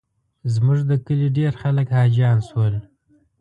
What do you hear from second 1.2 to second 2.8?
ډېر خلک حاجیان شول.